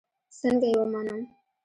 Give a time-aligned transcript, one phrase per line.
[0.39, 1.21] څنگه يې ومنم.